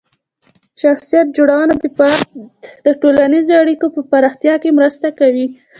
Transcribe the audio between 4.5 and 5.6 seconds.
کې مرسته کوي.